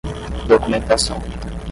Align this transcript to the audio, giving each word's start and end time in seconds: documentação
documentação 0.49 1.21